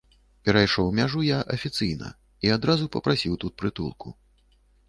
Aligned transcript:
Перайшоў 0.47 0.87
мяжу 0.99 1.21
я 1.25 1.39
афіцыйна 1.57 2.09
і 2.47 2.53
адразу 2.57 2.91
папрасіў 2.97 3.39
тут 3.45 3.53
прытулку. 3.61 4.19